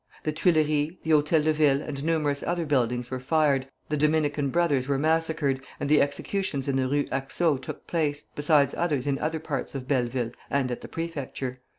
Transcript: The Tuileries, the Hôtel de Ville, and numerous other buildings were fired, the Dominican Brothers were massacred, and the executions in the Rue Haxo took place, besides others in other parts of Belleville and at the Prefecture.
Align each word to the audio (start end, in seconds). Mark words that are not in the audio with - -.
The 0.23 0.31
Tuileries, 0.31 0.93
the 1.03 1.11
Hôtel 1.11 1.43
de 1.43 1.53
Ville, 1.53 1.83
and 1.83 2.03
numerous 2.03 2.41
other 2.41 2.65
buildings 2.65 3.11
were 3.11 3.19
fired, 3.19 3.67
the 3.89 3.95
Dominican 3.97 4.49
Brothers 4.49 4.87
were 4.87 4.97
massacred, 4.97 5.61
and 5.79 5.87
the 5.87 6.01
executions 6.01 6.67
in 6.67 6.75
the 6.77 6.87
Rue 6.89 7.05
Haxo 7.09 7.61
took 7.61 7.85
place, 7.85 8.25
besides 8.35 8.73
others 8.75 9.05
in 9.05 9.19
other 9.19 9.39
parts 9.39 9.75
of 9.75 9.87
Belleville 9.87 10.31
and 10.49 10.71
at 10.71 10.81
the 10.81 10.87
Prefecture. 10.87 11.59